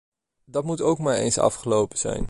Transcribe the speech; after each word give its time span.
Dat 0.45 0.63
moet 0.63 0.81
ook 0.81 0.99
maar 0.99 1.15
eens 1.17 1.37
afgelopen 1.37 1.97
zijn. 1.97 2.19